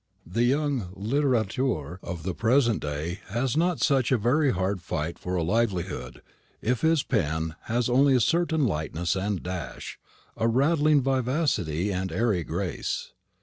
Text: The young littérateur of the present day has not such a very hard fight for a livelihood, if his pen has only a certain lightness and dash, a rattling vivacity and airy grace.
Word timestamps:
The 0.25 0.45
young 0.45 0.89
littérateur 0.97 1.99
of 2.01 2.23
the 2.23 2.33
present 2.33 2.81
day 2.81 3.19
has 3.27 3.55
not 3.55 3.81
such 3.83 4.11
a 4.11 4.17
very 4.17 4.49
hard 4.49 4.81
fight 4.81 5.19
for 5.19 5.35
a 5.35 5.43
livelihood, 5.43 6.23
if 6.59 6.81
his 6.81 7.03
pen 7.03 7.53
has 7.65 7.87
only 7.87 8.15
a 8.15 8.19
certain 8.19 8.65
lightness 8.65 9.15
and 9.15 9.43
dash, 9.43 9.99
a 10.35 10.47
rattling 10.47 11.03
vivacity 11.03 11.91
and 11.93 12.11
airy 12.11 12.43
grace. 12.43 13.11